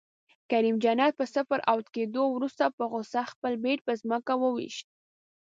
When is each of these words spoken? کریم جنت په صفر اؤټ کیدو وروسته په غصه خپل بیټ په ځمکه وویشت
کریم 0.51 0.75
جنت 0.83 1.11
په 1.19 1.25
صفر 1.35 1.59
اؤټ 1.71 1.85
کیدو 1.95 2.23
وروسته 2.29 2.63
په 2.77 2.83
غصه 2.91 3.21
خپل 3.31 3.53
بیټ 3.63 3.79
په 3.87 3.93
ځمکه 4.01 4.33
وویشت 4.37 4.87